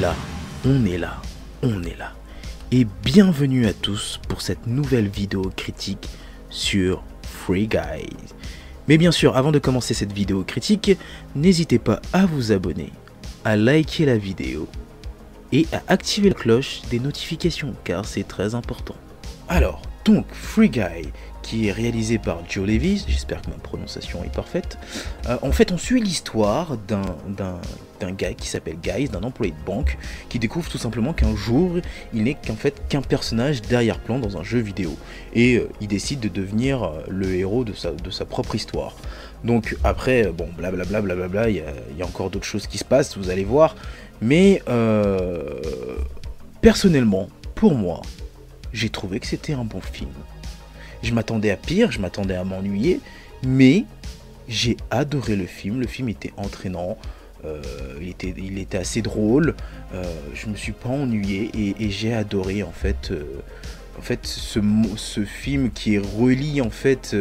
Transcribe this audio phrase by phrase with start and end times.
[0.00, 0.14] là,
[0.64, 1.16] on est là,
[1.62, 2.12] on est là.
[2.70, 6.08] Et bienvenue à tous pour cette nouvelle vidéo critique
[6.50, 8.34] sur Free Guys.
[8.86, 10.92] Mais bien sûr, avant de commencer cette vidéo critique,
[11.34, 12.92] n'hésitez pas à vous abonner,
[13.44, 14.68] à liker la vidéo
[15.50, 18.96] et à activer la cloche des notifications car c'est très important.
[19.48, 21.08] Alors, donc Free Guy,
[21.42, 24.78] qui est réalisé par Joe Levis, j'espère que ma prononciation est parfaite.
[25.26, 27.60] Euh, en fait, on suit l'histoire d'un
[28.12, 29.98] gars qui s'appelle Guy, d'un employé de banque,
[30.28, 31.78] qui découvre tout simplement qu'un jour,
[32.14, 34.96] il n'est qu'en fait qu'un personnage derrière-plan dans un jeu vidéo.
[35.34, 38.96] Et euh, il décide de devenir euh, le héros de sa, de sa propre histoire.
[39.44, 41.62] Donc après, bon, blablabla, blablabla, il
[41.96, 43.76] y, a encore d'autres choses qui se passent, vous allez voir.
[44.20, 44.62] Mais
[46.60, 48.02] personnellement, pour moi,
[48.72, 50.10] j'ai trouvé que c'était un bon film.
[51.02, 53.00] Je m'attendais à pire, je m'attendais à m'ennuyer,
[53.44, 53.84] mais
[54.48, 55.80] j'ai adoré le film.
[55.80, 56.98] Le film était entraînant,
[57.44, 57.62] euh,
[58.00, 59.54] il, était, il était assez drôle.
[59.94, 60.04] Euh,
[60.34, 63.10] je me suis pas ennuyé et, j'ai adoré en fait.
[63.10, 63.24] Euh,
[63.98, 67.16] en fait, ce, film qui relie en fait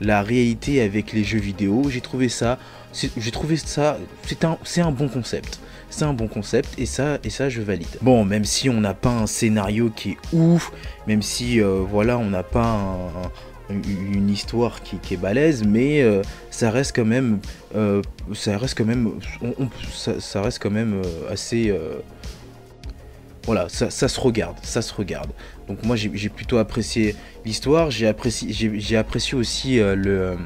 [0.00, 2.58] la réalité avec les jeux vidéo, j'ai trouvé ça,
[2.92, 5.60] j'ai trouvé ça, c'est un, un bon concept
[5.90, 7.88] c'est un bon concept et ça, et ça je valide.
[8.02, 10.72] Bon, même si on n'a pas un scénario qui est ouf,
[11.06, 12.78] même si euh, voilà, on n'a pas
[13.70, 17.38] une histoire qui, est balèze, mais euh, ça reste quand même,
[17.76, 18.02] euh,
[18.34, 19.12] ça reste quand même,
[19.92, 21.74] ça, reste quand même assez
[23.44, 25.30] voilà, ça, se regarde, ça se regarde.
[25.68, 30.36] Donc moi j'ai plutôt apprécié l'histoire, j'ai apprécié, j'ai apprécié aussi le,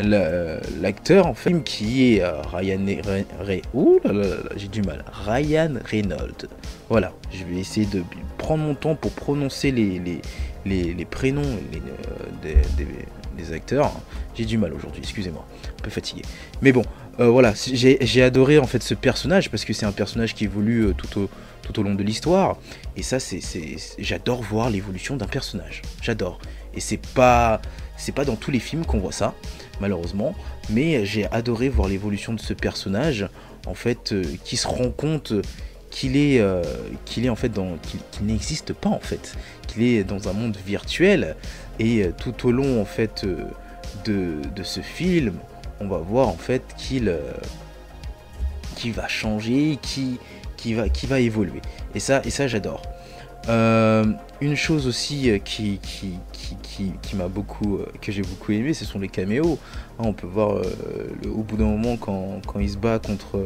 [0.00, 2.80] l'acteur en fait qui est euh, Ryan
[4.56, 5.04] j'ai du mal.
[5.12, 6.48] Ryan Reynolds.
[6.88, 8.02] Voilà je vais essayer de
[8.36, 10.00] prendre mon temps pour prononcer les,
[10.64, 12.54] les, les, prénoms euh,
[13.36, 13.92] des, acteurs.
[14.34, 15.44] J'ai du mal aujourd'hui excusez-moi.
[15.78, 16.22] Un peu fatigué.
[16.62, 16.84] Mais bon
[17.20, 20.92] euh, voilà j'ai adoré en fait ce personnage parce que c'est un personnage qui évolue
[20.96, 21.30] tout au,
[21.62, 22.58] tout au long de l'histoire
[22.96, 23.40] et ça c'est
[23.98, 26.38] j'adore voir l'évolution d'un personnage j'adore
[26.74, 27.60] et c'est pas
[27.96, 29.34] c'est pas dans tous les films qu'on voit ça
[29.80, 30.34] malheureusement.
[30.70, 33.28] Mais j'ai adoré voir l'évolution de ce personnage,
[33.66, 35.32] en fait, euh, qui se rend compte
[35.90, 36.62] qu'il est, euh,
[37.04, 39.36] qu'il en fait dans, qu'il n'existe pas en fait,
[39.66, 41.36] qu'il est dans un monde virtuel.
[41.78, 43.26] Et euh, tout au long en fait
[44.04, 45.34] de, ce film,
[45.80, 47.14] on va voir en fait qu'il,
[48.76, 50.18] qui va changer, qui,
[50.74, 51.60] va, évoluer.
[51.94, 52.82] Et ça, et ça j'adore.
[53.48, 54.04] Euh,
[54.40, 55.80] une chose aussi euh, qui,
[57.14, 59.58] m'a beaucoup, euh, que j'ai beaucoup aimé, ce sont les caméos.
[59.98, 60.62] Hein, on peut voir
[61.26, 63.40] au bout d'un moment quand, il se bat contre,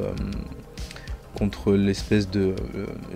[1.43, 2.55] contre l'espèce de,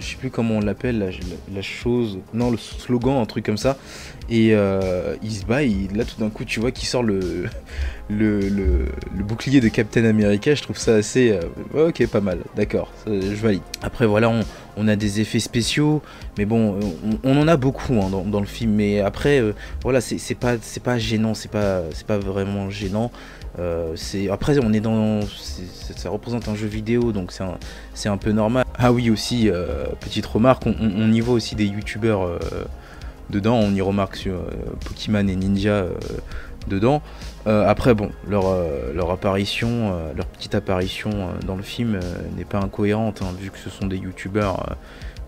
[0.00, 1.12] je sais plus comment on l'appelle,
[1.54, 3.78] la, chose, non le slogan, un truc comme ça.
[4.28, 4.48] Et
[5.22, 7.47] il se bat, et là tout d'un coup tu vois qu'il sort le,
[8.10, 8.88] le,
[9.22, 10.56] bouclier de Captain America.
[10.56, 11.38] Je trouve ça assez,
[11.72, 13.62] ok pas mal, d'accord, je valide.
[13.82, 14.41] Après voilà, on,
[14.76, 16.03] on a des effets spéciaux,
[16.36, 16.78] mais bon,
[17.25, 18.72] on, en a beaucoup hein, dans, le film.
[18.72, 23.10] Mais après, euh, voilà, c'est pas, c'est pas gênant, c'est pas, c'est pas vraiment gênant.
[23.59, 23.94] Euh,
[24.31, 27.43] après, on est dans, ça représente un jeu vidéo, donc c'est
[28.09, 28.65] un, un peu normal.
[28.78, 32.39] Ah oui, aussi euh, petite remarque, on, y voit aussi des youtubeurs
[33.31, 33.56] dedans.
[33.56, 34.41] On y remarque sur
[34.84, 35.87] Pokémon et Ninja
[36.69, 37.00] dedans.
[37.47, 38.45] après, bon, leur,
[38.95, 41.11] leur apparition, leur petite apparition
[41.47, 41.99] dans le film
[42.37, 44.77] n'est pas incohérente, hein, vu que ce sont des youtubeurs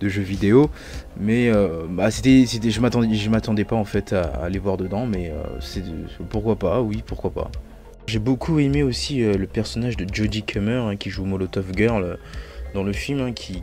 [0.00, 0.70] de jeux vidéo.
[1.18, 1.50] Mais
[1.88, 5.84] bah, c'était, je m'attendais, m'attendais pas en fait à, aller voir dedans, mais c'est
[6.28, 7.50] pourquoi pas, oui, pourquoi pas.
[8.08, 12.18] J'ai beaucoup aimé aussi le personnage de Jodie Comer hein, qui joue Molotov Girl
[12.74, 13.62] dans le film, hein, qui,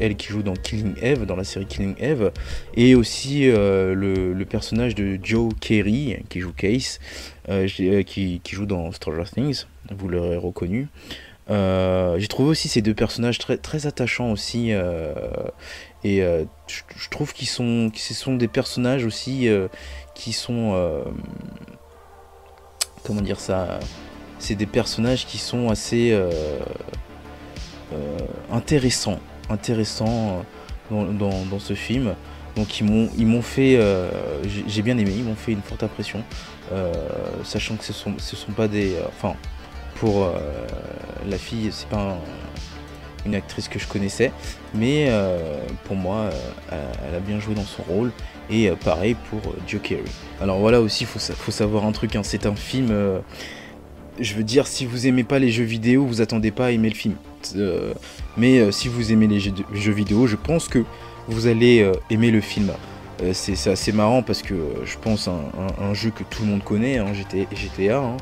[0.00, 2.30] elle qui joue dans Killing Eve, dans la série Killing Eve,
[2.76, 7.00] et aussi euh, le, personnage de Joe Kerry, qui joue Case,
[7.48, 10.88] euh, euh, qui, joue dans Stranger Things, vous l'aurez reconnu.
[11.48, 18.36] J'ai trouvé aussi ces deux personnages très, attachants aussi, et je, trouve qu'ils sont, sont
[18.36, 19.48] des personnages aussi
[20.14, 21.02] qui sont,
[23.04, 23.80] comment dire ça,
[24.38, 26.12] c'est des personnages qui sont assez
[27.92, 28.18] euh,
[28.52, 29.18] intéressant,
[29.48, 30.44] intéressant
[30.92, 32.14] euh, dans, ce film.
[32.54, 34.10] Donc ils m'ont ils m'ont fait, euh,
[34.44, 36.22] j'ai bien aimé, ils m'ont fait une forte impression,
[37.44, 39.34] sachant que ce sont ce sont pas des, enfin
[39.96, 40.32] pour
[41.28, 42.18] la fille c'est pas
[43.26, 44.32] une actrice que je connaissais,
[44.74, 45.10] mais
[45.84, 46.30] pour moi
[46.70, 48.12] elle a bien joué dans son rôle
[48.50, 50.02] et pareil pour Joe Carey.
[50.40, 53.20] Alors voilà aussi faut, faut savoir un truc, hein, c'est un film
[54.20, 56.90] je veux dire, si vous aimez pas les jeux vidéo, vous attendez pas à aimer
[56.90, 57.14] le film.
[57.56, 57.94] Euh,
[58.36, 60.84] mais euh, si vous aimez les jeux, vidéo, je pense que
[61.26, 62.72] vous allez euh, aimer le film.
[63.32, 67.12] c'est assez marrant parce que je pense un, jeu que tout le monde connaît, hein,
[67.12, 68.16] GTA.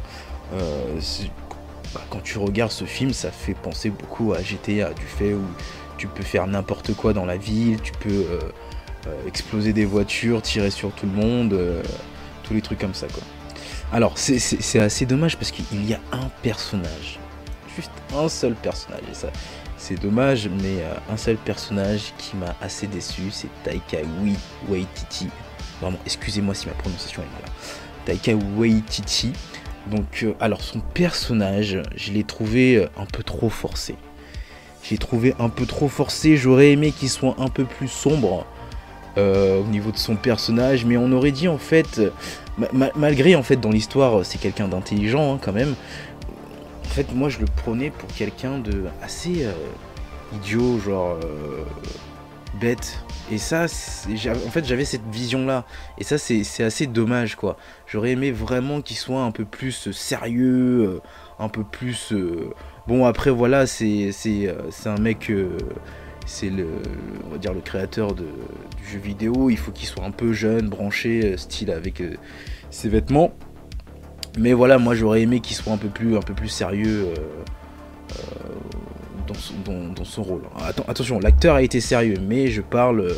[1.94, 5.44] Bah, quand tu regardes ce film, ça fait penser beaucoup à GTA, du fait où
[5.96, 8.40] tu peux faire n'importe quoi dans la ville, tu peux euh,
[9.06, 11.82] euh, exploser des voitures, tirer sur tout le monde, euh,
[12.44, 13.22] tous les trucs comme ça quoi.
[13.92, 17.18] Alors c'est assez dommage parce qu'il y a un personnage,
[17.74, 19.28] juste un seul personnage, et ça
[19.78, 23.98] c'est dommage, mais un seul personnage qui m'a assez déçu, c'est Taika
[24.68, 25.28] Waititi.
[25.80, 27.50] Vraiment, excusez-moi si ma prononciation est mal.
[28.04, 29.32] Taika Waititi.
[29.90, 33.94] Donc, alors son personnage, je l'ai trouvé un peu trop forcé.
[34.82, 36.36] J'ai trouvé un peu trop forcé.
[36.36, 38.46] J'aurais aimé qu'il soit un peu plus sombre
[39.18, 42.00] euh, au niveau de son personnage, mais on aurait dit en fait,
[42.94, 45.74] malgré en fait dans l'histoire c'est quelqu'un d'intelligent hein, quand même.
[46.84, 49.52] En fait, moi je le prenais pour quelqu'un de assez euh,
[50.34, 51.64] idiot, genre euh,
[52.60, 53.00] bête.
[53.30, 55.64] Et ça, en fait, j'avais cette vision-là.
[55.98, 57.56] Et ça, c'est assez dommage, quoi.
[57.86, 61.00] J'aurais aimé vraiment qu'il soit un peu plus sérieux,
[61.38, 62.14] un peu plus
[62.88, 65.30] Bon, après, voilà, c'est euh, un mec.
[65.30, 65.58] Euh,
[66.24, 66.66] c'est le,
[67.26, 68.24] on va dire le créateur de,
[68.78, 69.50] du jeu vidéo.
[69.50, 72.02] Il faut qu'il soit un peu jeune, branché, euh, style avec
[72.70, 73.34] ses vêtements.
[74.38, 77.08] Mais voilà, moi j'aurais aimé qu'il soit un peu plus, un peu plus sérieux
[79.28, 80.42] dans, son, rôle.
[80.88, 83.14] attention, l'acteur a été sérieux, mais je parle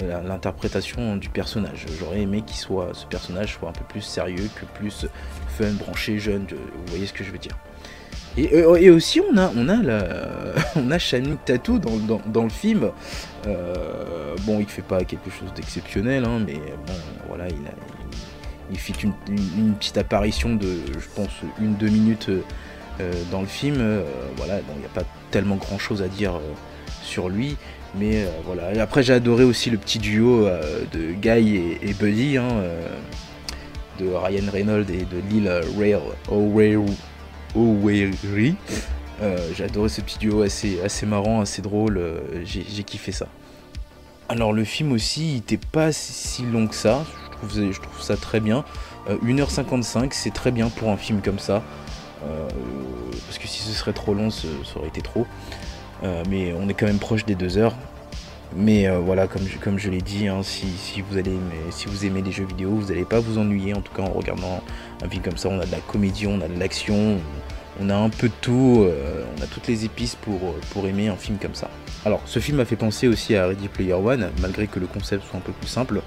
[0.00, 1.86] l'interprétation du personnage.
[1.98, 5.06] J'aurais aimé qu'il soit, ce personnage soit un peu plus sérieux que plus
[5.48, 6.46] fun, branché, jeune.
[6.50, 7.56] Vous voyez ce que je veux dire.
[8.38, 10.28] Euh, et, aussi, on a, on a, la,
[10.76, 12.90] on a Channing Tattoo dans, le film.
[13.46, 16.54] Euh, bon, il fait pas quelque chose d'exceptionnel, hein, mais
[16.86, 16.94] bon,
[17.28, 17.56] voilà, il,
[18.70, 20.68] il, fait une, petite apparition de,
[20.98, 21.30] je pense,
[21.60, 22.42] une, deux minutes euh,
[23.30, 24.02] dans le film.
[24.36, 26.40] voilà, il n'y a pas tellement grand chose à dire
[27.02, 27.56] sur lui.
[27.94, 28.74] Mais voilà.
[28.74, 30.46] Et après, j'ai adoré aussi le petit duo
[30.92, 32.62] de Guy et, Buddy, hein,
[33.98, 35.50] de Ryan Reynolds et de Lil
[37.54, 38.56] Oweri.
[39.22, 43.26] Euh, j'ai adoré ce petit duo assez, marrant, assez drôle, euh, j'ai kiffé ça.
[44.28, 48.02] Alors le film aussi, il était pas si long que ça, je trouve, je trouve
[48.02, 48.64] ça très bien.
[49.08, 51.62] 1h55, euh, c'est très bien pour un film comme ça.
[52.20, 55.26] Parce que si ce serait trop long, ça, aurait été trop.
[56.28, 57.74] mais on est quand même proche des 2 heures.
[58.54, 60.66] Mais voilà, comme je, l'ai dit, hein, si,
[61.02, 61.36] vous allez
[61.70, 64.12] si vous aimez les jeux vidéo, vous n'allez pas vous ennuyer en tout cas en
[64.12, 64.62] regardant
[65.02, 65.48] un film comme ça.
[65.48, 67.18] On a de la comédie, on a de l'action,
[67.80, 71.08] on a un peu de tout, euh, on a toutes les épices pour, euh, aimer
[71.08, 71.70] un film comme ça.
[72.04, 75.24] Alors, ce film m'a fait penser aussi à Ready Player One, malgré que le concept
[75.24, 76.00] soit un peu plus simple.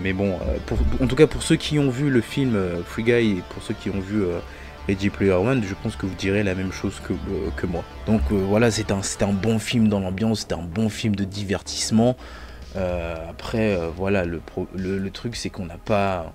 [0.00, 3.12] Mais bon, euh, en tout cas pour ceux qui ont vu le film Free Guy
[3.12, 4.24] et pour ceux qui ont vu
[4.88, 7.14] Ready Player One, je pense que vous direz la même chose que,
[7.56, 7.84] que moi.
[8.06, 12.16] Donc voilà, c'est un, bon film dans l'ambiance, c'est un bon film de divertissement.
[12.74, 16.32] après, voilà, le, truc c'est qu'on n'a pas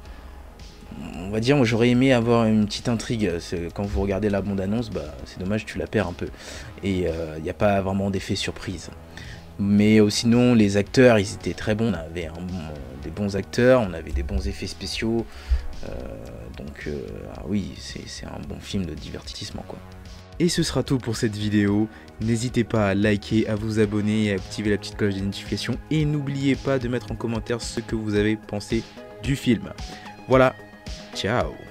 [1.18, 3.32] on va dire, j'aurais aimé avoir une petite intrigue.
[3.74, 6.28] Quand vous regardez la bande-annonce, bah, c'est dommage, tu la perds un peu.
[6.84, 8.90] Et il euh, n'y a pas vraiment d'effet surprise.
[9.60, 11.92] Mais euh, sinon, les acteurs, ils étaient très bons.
[11.92, 12.30] On avait
[13.04, 15.26] des bons acteurs, on avait des bons effets spéciaux.
[15.84, 15.94] Euh,
[16.58, 16.90] donc,
[17.36, 19.80] ah oui, c'est un bon film de divertissement, quoi.
[20.40, 21.90] Et ce sera tout pour cette vidéo.
[22.22, 25.78] N'hésitez pas à liker, à vous abonner et à activer la petite cloche d'identification.
[25.92, 28.84] Et n'oubliez pas de mettre en commentaire ce que vous avez pensé
[29.22, 29.74] du film.
[30.30, 30.56] Voilà,
[31.14, 31.69] Tchau!